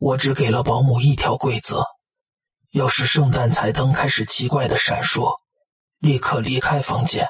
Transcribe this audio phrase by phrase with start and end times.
[0.00, 1.84] 我只给了保姆一条规则：
[2.70, 5.34] 要是圣诞彩灯开始奇怪的闪烁，
[5.98, 7.28] 立刻离开房间。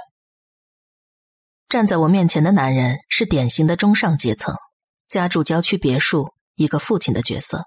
[1.69, 4.55] 站在我面前的男人是典型的中上阶层，
[5.09, 7.65] 家住郊区别墅，一个父亲的角色。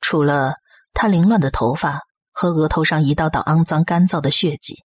[0.00, 0.54] 除了
[0.92, 4.84] 他凌乱的头发和额头上一道道肮脏干燥的血迹，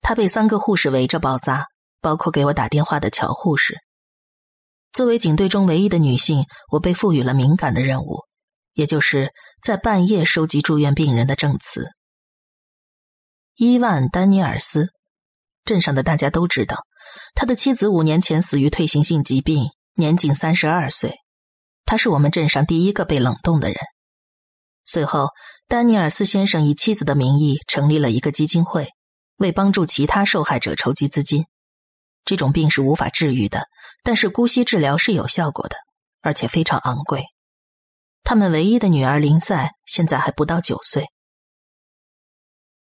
[0.00, 1.66] 他被三个护士围着包扎，
[2.00, 3.78] 包括给我打电话的乔护士。
[4.92, 8.22] 作为警队中唯一的女性，我被赋予了敏感的任务，
[8.74, 11.88] 也就是在半夜收集住院病人的证词。
[13.56, 14.88] 伊万·丹尼尔斯，
[15.64, 16.84] 镇上的大家都知道。
[17.34, 21.14] 他的妻子五年前死于退行性疾病，年仅三十二岁。
[21.84, 23.76] 他是我们镇上第一个被冷冻的人。
[24.84, 25.28] 随后，
[25.68, 28.88] 丹尼尔斯先生以妻子的名义成立了一个基金会，
[29.36, 31.44] 为帮助其他受害者筹集资金。
[32.24, 33.68] 这种病是无法治愈的，
[34.02, 35.76] 但是姑息治疗是有效果的，
[36.22, 37.24] 而且非常昂贵。
[38.24, 41.06] 他们唯一的女儿林赛现在还不到九岁。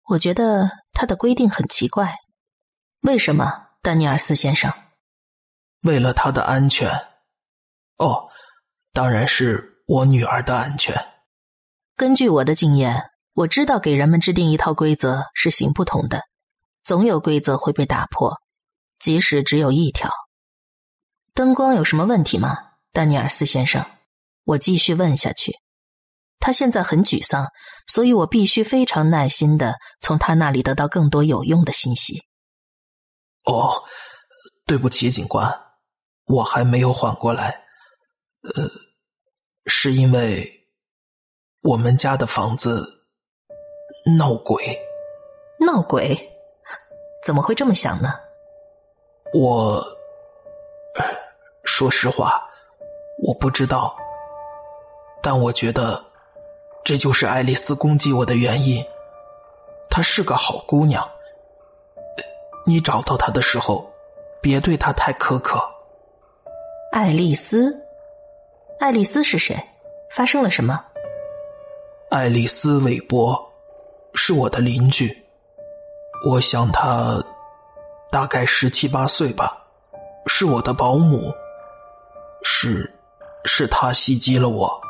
[0.04, 2.16] 我觉得他的规定很奇怪，
[3.02, 3.68] 为什么？
[3.82, 4.74] 丹尼尔斯先生，
[5.82, 6.90] 为了他的安全，
[7.98, 8.30] 哦，
[8.94, 10.96] 当然是我女儿的安全。
[11.96, 16.24] 根据我的经验，我知道给人们制定一套规则是行不通的，
[16.84, 18.42] 总有规则会被打破，
[18.98, 20.10] 即使只有一条。
[21.36, 22.58] 灯光有什么问题吗，
[22.92, 23.86] 丹尼尔斯先生？
[24.46, 25.54] 我继续问下去。
[26.40, 27.48] 他现在很沮丧，
[27.88, 32.22] 所以我必须非常耐心的从他那里得到更多有用的信息。
[33.46, 33.84] 哦，
[34.66, 35.52] 对不起，警官，
[36.26, 37.64] 我还没有缓过来。
[38.56, 38.70] 呃，
[39.66, 40.48] 是因为
[41.62, 42.86] 我们家的房子
[44.18, 44.80] 闹鬼。
[45.60, 46.16] 闹鬼？
[47.24, 48.14] 怎么会这么想呢？
[49.34, 49.84] 我
[51.64, 52.48] 说实话，
[53.24, 53.98] 我不知道，
[55.26, 56.00] 但我觉得
[56.84, 58.86] 这就是爱丽丝攻击我的原因。
[59.90, 61.04] 她是个好姑娘。
[62.64, 63.92] 你找到她的时候，
[64.40, 65.60] 别对她太苛刻。
[66.92, 67.76] 爱丽丝，
[68.80, 69.60] 爱丽丝是谁？
[70.12, 70.80] 发生了什么？
[72.12, 73.52] 爱丽丝·韦伯
[74.14, 75.26] 是我的邻居，
[76.28, 77.20] 我想她
[78.12, 79.58] 大概十七八岁吧，
[80.28, 81.34] 是我的保姆。
[82.44, 82.94] 是，
[83.46, 84.85] 是她袭击了我。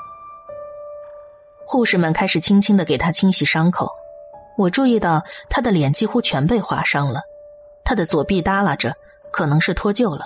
[1.65, 3.89] 护士们开始轻轻的给他清洗伤口，
[4.57, 7.21] 我注意到他的脸几乎全被划伤了。
[7.83, 8.95] 他的左臂耷拉着，
[9.31, 10.25] 可能是脱臼了。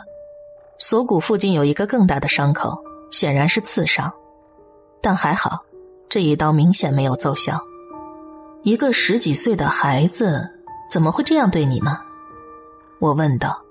[0.78, 2.78] 锁骨附近有一个更大的伤口，
[3.12, 4.14] 显然是刺伤，
[5.02, 5.60] 但还好，
[6.08, 7.60] 这一刀明显没有奏效。
[8.64, 10.50] 一个十几岁的孩子
[10.90, 11.98] 怎么会这样对你呢？
[13.00, 13.62] 我问道。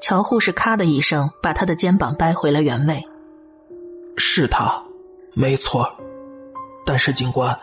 [0.00, 3.06] 乔护士咔的一声把他的肩膀掰回了原位。
[4.16, 4.82] 是他，
[5.32, 5.88] 没错。
[6.86, 7.58] 但是警官，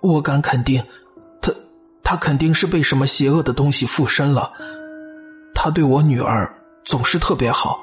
[0.00, 0.82] 我敢肯定，
[1.42, 1.52] 他
[2.02, 4.52] 他肯定是被什么邪恶的东西附身了。
[5.52, 7.80] 他对我女儿总是特别好，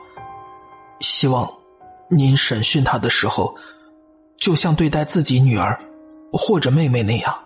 [1.02, 1.48] 希望
[2.10, 3.54] 您审讯他的时候，
[4.38, 5.80] 就像对待自己女儿
[6.32, 7.38] 或者妹妹那样。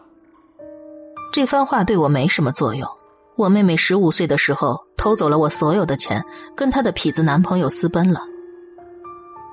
[1.33, 2.87] 这番话对我没什么作用。
[3.35, 6.23] 我妹妹十五岁的时候偷走了我所有的钱，
[6.55, 8.21] 跟她的痞子男朋友私奔了。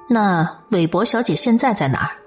[0.07, 2.20] 那韦伯小姐现在在哪儿？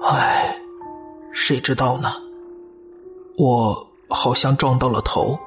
[0.00, 0.56] 唉，
[1.32, 2.12] 谁知道呢？
[3.36, 5.38] 我好像撞到了头。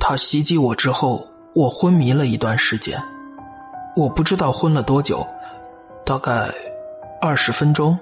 [0.00, 3.02] 他袭击我之后，我昏迷了一段时间，
[3.96, 5.26] 我不知道昏了多久，
[6.04, 6.50] 大概
[7.20, 7.98] 二十分钟。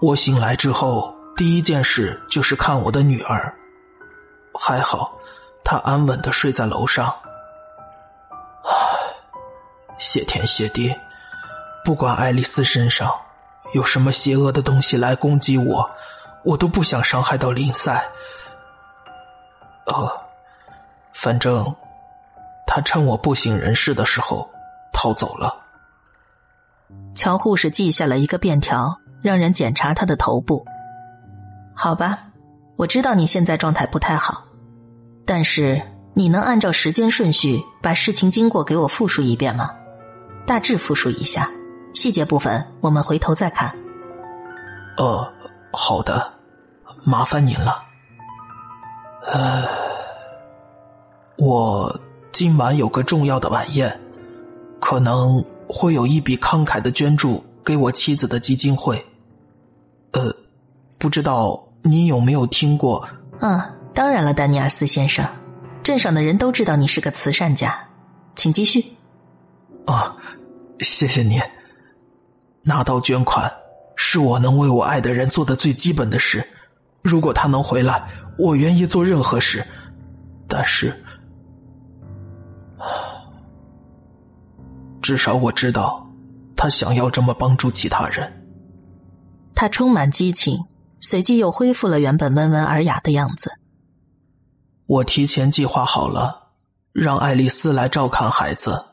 [0.00, 3.52] 我醒来之后，第一件事就是看我的女儿，
[4.54, 5.12] 还好，
[5.64, 7.12] 她安稳的睡在楼上。
[8.64, 8.72] 唉，
[9.98, 10.94] 谢天谢地，
[11.84, 13.12] 不管爱丽丝身上
[13.72, 15.90] 有什么邪恶的东西来攻击我，
[16.44, 18.08] 我都不想伤害到林赛。
[19.86, 20.10] 呃，
[21.12, 21.74] 反正
[22.66, 24.48] 他趁我不省人事的时候
[24.92, 25.54] 逃走了。
[27.14, 30.64] 乔护士记下了一个便条，让人检查他的头部。
[31.74, 32.18] 好吧，
[32.76, 34.44] 我知道你现在状态不太好，
[35.26, 35.80] 但是
[36.14, 39.70] 你能按照时间顺序把事情经过给我复述一遍吗？
[40.46, 41.50] 大致复述一下，
[41.98, 43.74] 细节部分我们回头再看。
[44.96, 45.28] 呃，
[45.72, 46.32] 好的，
[47.02, 47.82] 麻烦您了。
[49.26, 49.64] 呃，
[51.38, 52.00] 我
[52.30, 54.00] 今晚有个重要的晚宴，
[54.78, 59.04] 可能会有一笔慷慨的捐助给我妻子的基金会。
[60.12, 60.32] 呃，
[60.98, 63.08] 不知道你有没有听过？
[63.40, 63.60] 嗯，
[63.92, 65.26] 当然了，丹尼尔斯先生，
[65.82, 67.76] 镇上的人都知道你是个慈善家，
[68.36, 68.84] 请继续。
[69.84, 70.16] 啊，
[70.78, 71.42] 谢谢你。
[72.62, 73.52] 拿到捐款
[73.96, 76.46] 是我能为我爱的人做的最基本的事。
[77.02, 78.08] 如果他能回来，
[78.38, 79.64] 我愿意做任何事。
[80.46, 80.94] 但是，
[85.02, 86.06] 至少我知道，
[86.56, 88.46] 他想要这么帮助其他人。
[89.54, 90.64] 他充满激情，
[91.00, 93.52] 随即又恢复了原本温文尔雅的样子。
[94.86, 96.48] 我提前计划好了，
[96.92, 98.84] 让爱丽丝来照看孩子，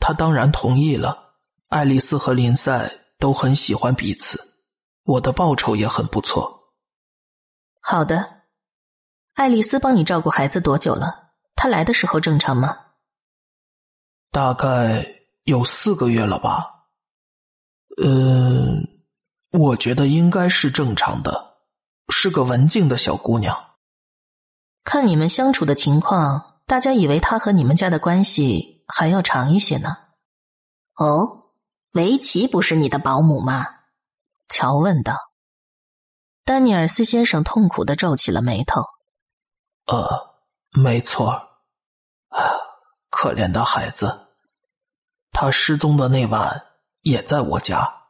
[0.00, 1.31] 她当然同意了。
[1.72, 4.38] 爱丽丝和林赛都很喜欢彼此，
[5.04, 6.74] 我的报酬也很不错。
[7.80, 8.42] 好的。
[9.32, 11.30] 爱丽丝帮你照顾孩子多久了？
[11.56, 12.76] 她来的时候正常吗？
[14.30, 16.88] 大概有四个月了吧。
[18.04, 18.86] 嗯，
[19.52, 21.54] 我觉得应该是正常的，
[22.10, 23.56] 是个文静的小姑娘。
[24.84, 29.96] 看你们相处的情况，大家以为她和你们家的关系还要长一些呢。
[30.96, 31.41] 哦，
[31.92, 33.66] 维奇不是你的保姆吗？
[34.48, 35.14] 乔问道。
[36.42, 38.82] 丹尼尔斯先生痛苦的皱起了眉头。
[39.86, 40.34] 呃，
[40.70, 41.28] 没错，
[42.28, 42.50] 啊，
[43.10, 44.28] 可怜的孩子，
[45.32, 46.64] 他失踪的那晚
[47.02, 48.04] 也在我家。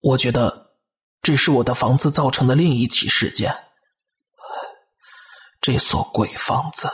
[0.00, 0.76] 我觉得
[1.20, 3.64] 这是我的房子造成的另一起事件。
[5.60, 6.88] 这所鬼房子，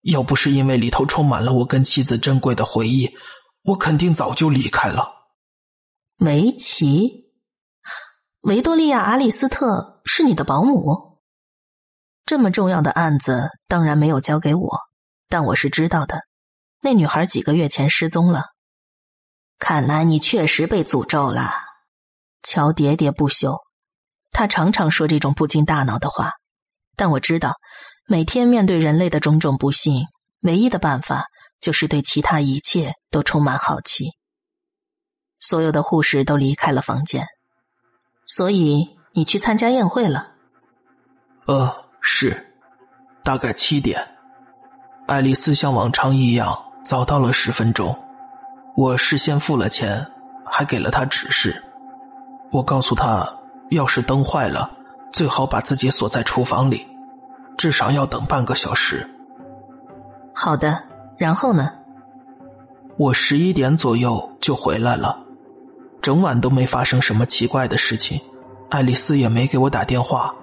[0.00, 3.14] 要不是因为里头充满了我跟妻子珍贵的回忆，
[3.62, 5.08] 我肯定早就离开了。
[6.18, 7.32] 维奇，
[8.40, 11.20] 维多利亚·阿里斯特是你的保姆？
[12.24, 14.78] 这么重要的案子当然没有交给我，
[15.28, 16.22] 但我是知道的。
[16.80, 18.46] 那女孩几个月前失踪了，
[19.58, 21.52] 看来你确实被诅咒了。
[22.42, 23.60] 乔喋喋不休，
[24.32, 26.32] 他常常说这种不经大脑的话。
[26.96, 27.54] 但我知道，
[28.06, 30.06] 每天面对人类的种种不幸，
[30.40, 31.26] 唯一的办法
[31.62, 34.10] 就是对其他一切都充满好奇。
[35.38, 37.26] 所有的护士都离开了房间，
[38.26, 40.34] 所以你去参加宴会了。
[41.46, 41.80] 呃。
[42.04, 42.52] 是，
[43.22, 44.04] 大概七点。
[45.06, 46.52] 爱丽丝像往常一样
[46.84, 47.96] 早到了十分钟。
[48.76, 50.04] 我事先付了钱，
[50.44, 51.62] 还给了她指示。
[52.50, 53.38] 我告诉她，
[53.70, 54.68] 要是灯坏了，
[55.12, 56.84] 最好把自己锁在厨房里，
[57.56, 59.08] 至少要等半个小时。
[60.34, 60.82] 好的，
[61.22, 61.70] 然后呢？
[62.96, 65.16] 我十一点左右就回来了，
[66.00, 68.20] 整晚都没发生什么奇怪的事情，
[68.70, 70.34] 爱丽丝也没给我打电话。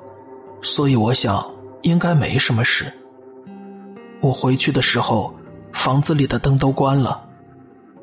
[0.62, 1.46] 所以我想
[1.82, 2.86] 应该没什么事。
[4.22, 5.34] 我回去的时候，
[5.74, 7.28] 房子里的灯都关了，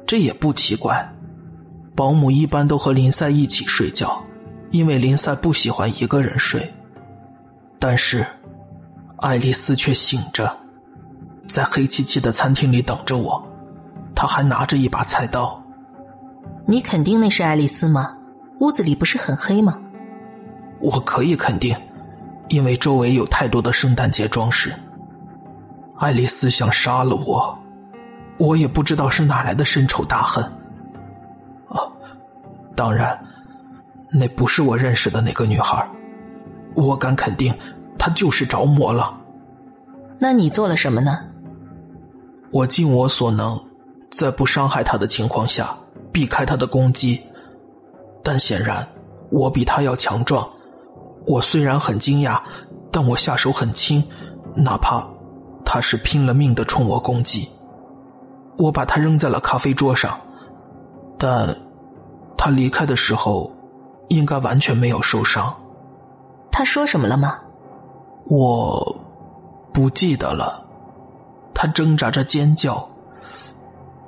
[0.07, 1.11] 这也不奇怪。
[1.95, 4.23] 保姆一般都和林赛一起睡觉，
[4.71, 6.71] 因为林赛不喜欢一个人睡。
[7.79, 8.27] 但是，
[9.21, 10.55] 爱丽丝却醒着，
[11.49, 13.43] 在黑漆漆的餐厅里等着我，
[14.15, 15.63] 他还拿着一把菜刀。
[16.67, 18.17] 你肯定那是爱丽丝吗？
[18.61, 19.79] 屋子里不是很黑吗？
[20.81, 21.77] 我可以肯定。
[22.49, 24.73] 因为周围有太多的圣诞节装饰，
[25.99, 27.59] 爱丽丝想杀了我，
[28.39, 30.45] 我也不知道是哪来的深仇大恨。
[31.69, 31.83] 啊，
[32.77, 33.19] 当然，
[34.13, 35.85] 那不是我认识的那个女孩，
[36.77, 37.53] 我敢肯定，
[37.99, 39.13] 她就是着魔了。
[40.21, 41.19] 那你做了什么呢？
[42.53, 43.59] 我尽我所能，
[44.13, 45.77] 在不伤害他的情况下
[46.13, 47.21] 避开他的攻击，
[48.23, 48.87] 但显然
[49.31, 50.49] 我比他要强壮。
[51.27, 52.41] 我虽然很惊讶，
[52.93, 54.03] 但我下手很轻，
[54.55, 55.05] 哪怕
[55.65, 57.49] 他是拼了命的冲我攻击。
[58.57, 60.19] 我把他扔在了咖啡桌上，
[61.19, 61.55] 但
[62.39, 63.53] 他离开的时候
[64.09, 65.55] 应该完全没有受伤。
[66.51, 67.39] 他说什么了吗？
[68.25, 68.97] 我
[69.75, 70.66] 不记得了。
[71.67, 72.89] 他挣扎着尖叫，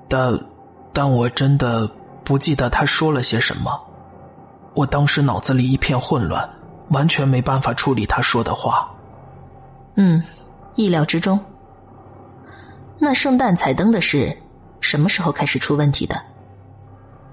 [0.09, 0.39] 但
[0.93, 1.91] 但我真的
[2.23, 3.79] 不记得他说了些什么。
[4.75, 6.49] 我当时脑子里一片混乱。
[6.91, 8.91] 完全没办法处理他说的话。
[9.97, 10.23] 嗯，
[10.75, 11.39] 意料之中。
[12.99, 14.35] 那圣诞彩灯的事
[14.81, 16.19] 什么时候开始出问题的？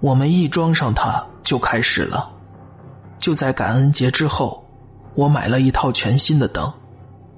[0.01, 2.29] 我们一装上它就开始了。
[3.17, 4.61] 就在感恩节之后，
[5.13, 6.69] 我买了一套全新的灯，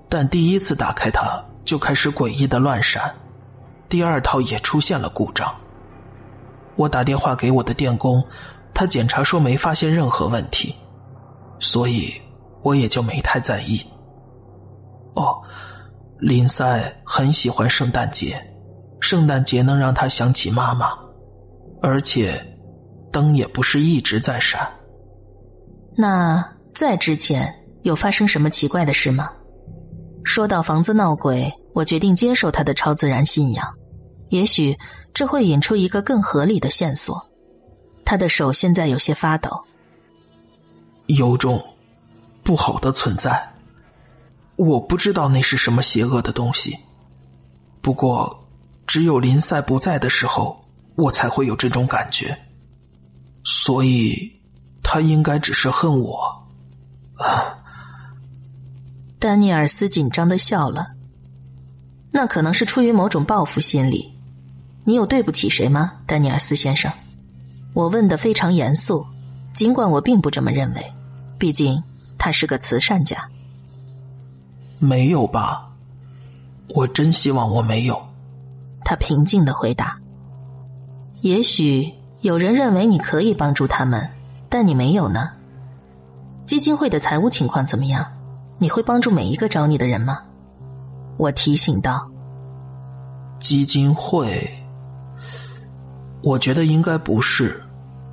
[0.10, 3.14] 但第一次打开它就开始诡异的乱闪，
[3.90, 5.54] 第二套也出现了故障。
[6.78, 8.24] 我打电话给我的电工，
[8.74, 10.74] 他检查说没发现任何问题。
[11.60, 12.14] 所以，
[12.62, 13.84] 我也就没太在意。
[15.16, 15.36] 哦，
[16.20, 18.42] 林赛很喜欢圣诞节，
[19.02, 20.94] 圣诞节能让他想起妈妈，
[21.82, 22.40] 而且
[23.12, 24.72] 灯也不是一直在闪。
[25.98, 29.32] 那在之前有发生什么奇怪的事吗？
[30.27, 33.65] 说到房子闹鬼，我决定接受他的超自然信仰，
[34.27, 34.77] 也许
[35.13, 37.25] 这会引出一个更合理的线索。
[38.03, 39.63] 他的手现在有些发抖。
[41.05, 41.63] 有种
[42.43, 43.53] 不好的存在，
[44.57, 46.77] 我不知道那是什么邪恶的东西。
[47.81, 48.46] 不过，
[48.86, 50.62] 只有林赛不在的时候，
[50.96, 52.38] 我才会有这种感觉。
[53.46, 54.29] 所以，
[54.84, 56.46] 他应该只是恨我。
[57.17, 57.53] 啊！
[59.20, 60.88] 丹尼尔斯紧张的笑了。
[62.12, 64.14] 那可能是出于某种报复心理。
[64.84, 66.92] 你有对不起谁吗，丹尼尔斯先生？
[67.74, 69.06] 我问的非常严肃，
[69.54, 70.92] 尽管我并不这么认为。
[71.38, 71.84] 毕竟
[72.18, 73.18] 他是个慈善家。
[74.80, 75.68] 没有吧？
[76.70, 78.02] 我真希望我没有。
[78.84, 79.98] 他平静的回答。
[81.22, 84.10] 也许有人认为你可以帮助他们，
[84.48, 85.32] 但你没有呢。
[86.46, 88.06] 基金会的财务情况怎么样？
[88.60, 90.20] 你会帮助每一个找你的人吗？
[91.18, 92.10] 我提醒道
[93.40, 94.52] ：“基金会，
[96.22, 97.64] 我觉得应该不是，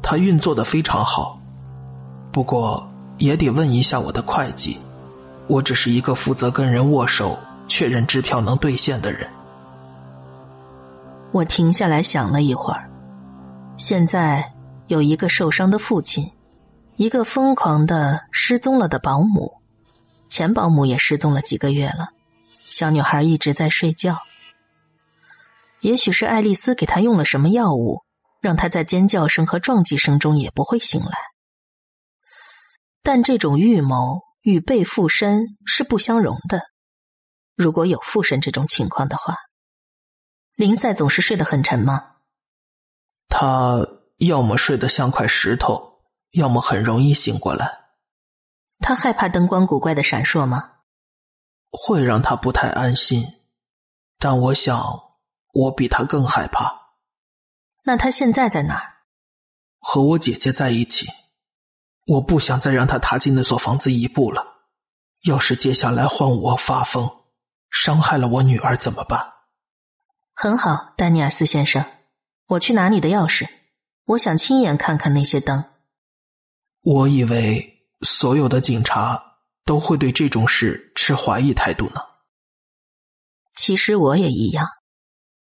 [0.03, 1.39] 它运作的非常好。
[2.31, 2.87] 不过
[3.19, 4.79] 也得问一下我的会计，
[5.47, 9.29] 我只是一个负责跟人握手、确认支票能兑现的人。”
[11.33, 12.89] 我停下来想了一会儿，
[13.77, 14.53] 现在
[14.89, 16.31] 有一个受伤的父亲，
[16.97, 19.53] 一个疯狂的失踪了的保姆，
[20.35, 22.09] 前保姆也失踪了几个月了。
[22.69, 24.19] 小女孩一直在睡觉，
[25.79, 28.01] 也许是爱丽丝给她用了什么药物，
[28.41, 31.17] 让她在尖叫声和撞击声中也不会醒来。
[33.01, 36.63] 但这种预谋与被附身是不相容的。
[37.55, 39.37] 如果有附身这种情况的话，
[40.57, 42.17] 林赛总是睡得很沉吗？
[43.29, 43.87] 他
[44.17, 46.01] 要么睡得像块石头，
[46.33, 47.84] 要么很容易醒过来。
[48.87, 50.73] 他害怕灯光古怪的闪烁吗？
[51.71, 53.25] 会让他不太安心，
[54.19, 55.01] 但我想
[55.55, 56.71] 我比他更害怕。
[57.85, 58.93] 那他现在在哪儿？
[59.79, 61.07] 和我姐姐在一起。
[62.05, 64.45] 我不想再让他踏进那所房子一步了。
[65.23, 67.11] 要是接下来换我发疯，
[67.71, 69.33] 伤害了我女儿怎么办？
[70.35, 71.83] 很好，丹尼尔斯先生，
[72.49, 73.49] 我去拿你的钥匙。
[74.05, 75.65] 我想亲眼看看那些灯。
[76.83, 79.31] 我以为所有的警察。
[79.67, 82.03] 都会对这种事持怀疑态度呢。
[83.57, 84.67] 其实我也一样，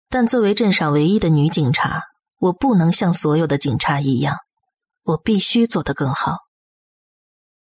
[0.08, 2.00] 但作为镇上唯一的女警察，
[2.38, 4.38] 我不能像所有的警察一样，
[5.02, 6.38] 我必须做得更好。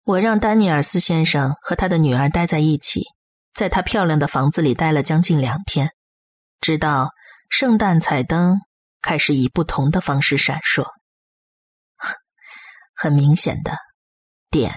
[0.04, 3.06] 我让丹尼尔斯先生和他的女儿待在一起，
[3.54, 5.92] 在他漂亮的房子里待了将近两天，
[6.60, 7.12] 直到
[7.50, 8.60] 圣诞彩灯
[9.02, 10.86] 开始以不同的方式闪烁。
[12.94, 13.78] 很明显的，
[14.52, 14.76] 点，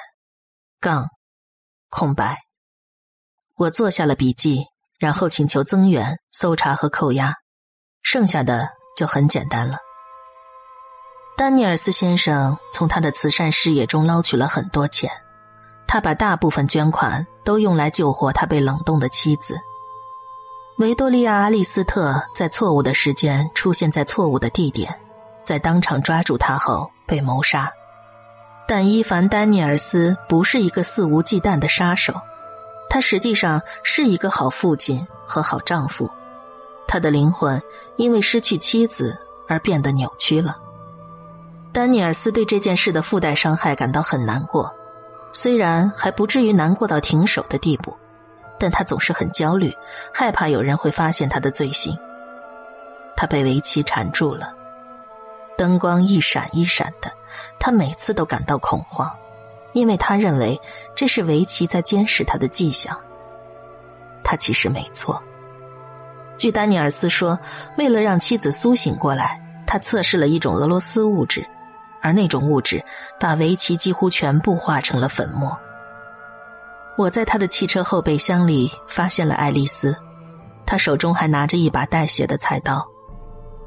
[0.81, 1.09] 杠。
[1.91, 2.39] 空白。
[3.57, 4.67] 我做下了笔记，
[5.01, 7.35] 然后请求增援、搜查和扣押，
[8.01, 9.79] 剩下的就很简单了。
[11.37, 15.11] 丹尼尔斯先生从他的慈善事业中捞取了很多钱，
[15.89, 19.59] 他把大部分捐款都用来救活他被冷冻的妻子
[20.79, 24.97] 维多利亚·阿利斯特，在错误的时间出现在错误的地点，
[25.43, 27.69] 在当场抓住他后被谋杀。
[28.67, 32.15] 但伊凡·丹尼尔斯不是一个肆无忌惮的杀手，
[32.89, 36.11] 他实际上是一个好父亲和好丈夫。
[36.87, 37.61] 他的灵魂
[37.97, 39.19] 因为失去妻子
[39.49, 40.57] 而变得扭曲了。
[41.73, 44.73] 丹尼尔斯对这件事的附带伤害感到很难过，
[45.33, 47.95] 虽然还不至于难过到停手的地步，
[48.59, 49.75] 但他总是很焦虑，
[50.13, 51.97] 害怕有人会发现他的罪行。
[53.17, 54.55] 他被围棋缠住了。
[55.57, 57.11] 灯光一闪一闪的，
[57.59, 59.11] 他每次都感到恐慌，
[59.73, 60.61] 因为他认为
[60.95, 62.99] 这是维奇在监视他的迹象。
[64.23, 65.23] 他其实没错。
[66.37, 67.39] 据丹尼尔斯说，
[67.79, 71.47] 为了让妻子苏醒过来，他测试了一种俄罗斯物质，
[72.03, 72.85] 而那种物质
[73.21, 75.57] 把维奇几乎全部化成了粉末。
[76.97, 79.97] 我在他的汽车后备箱里发现了爱丽丝，
[80.67, 82.85] 她手中还拿着一把带血的菜刀。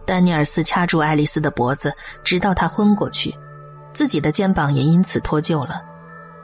[0.08, 3.36] 丹尼尔斯掐住爱丽丝的脖子，直到她昏过去，
[3.92, 5.84] 自己的肩膀也因此脱臼了。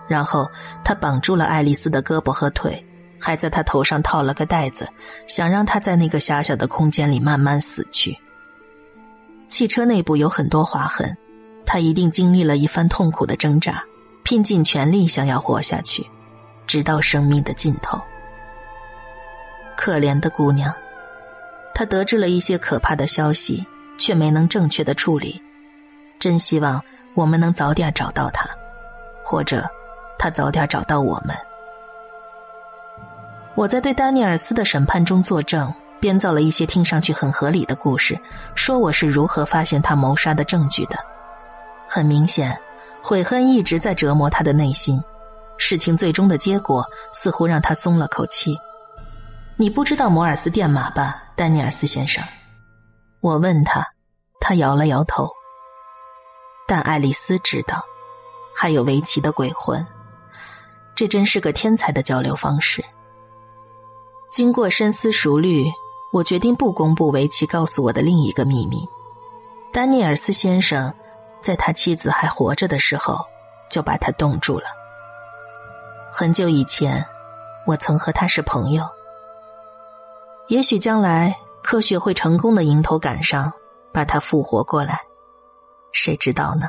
[0.06, 0.52] 然后
[0.84, 2.86] 他绑住了爱丽丝的胳膊和腿，
[3.18, 4.86] 还在她头上套了个袋子，
[5.28, 8.16] 想让她在那个狭小的空间里慢慢死去。
[9.48, 11.16] 汽车内部有很多划痕，
[11.66, 13.82] 他一定经历了一番痛苦的挣扎，
[14.24, 16.06] 拼尽全力想要活下去，
[16.68, 17.98] 直到生命的尽头。
[19.78, 20.74] 可怜的姑娘。
[21.74, 23.66] 他得知了一些可怕的消息，
[23.98, 25.42] 却没能正确的处理。
[26.20, 26.82] 真希望
[27.16, 28.50] 我们能早点找到他，
[29.24, 29.68] 或者
[30.18, 31.36] 他早点找到我们。
[33.56, 38.20] 我在对丹尼尔斯的审判中作证，编造了一些听上去很合理的故事，
[38.56, 40.96] 说我是如何发现他谋杀的证据的。
[41.88, 42.60] 很明显，
[43.02, 45.02] 悔恨一直在折磨他的内心。
[45.58, 48.58] 事情最终的结果似乎让他松了口气。
[49.56, 52.24] 你不知道摩尔斯电码吧，丹尼尔斯先生？
[53.20, 53.84] 我问他，
[54.40, 55.28] 他摇了摇头。
[56.68, 57.84] 但爱丽丝知道，
[58.56, 59.86] 还有围棋的鬼魂。
[60.94, 62.84] 这真是个天才的交流方式。
[64.32, 65.66] 经过深思熟虑，
[66.12, 68.88] 我决定不公布围棋告诉我的另一个秘密。
[69.72, 70.94] 丹尼尔斯先生
[71.42, 73.18] 在他妻子还活着的时候
[73.72, 74.68] 就把他冻住了。
[76.12, 77.04] 很久以前，
[77.66, 78.84] 我曾和他是朋友。
[80.48, 83.52] 也许将来科学会成功的迎头赶上，
[83.94, 85.00] 把它复活过来，
[85.92, 86.68] 谁知道呢？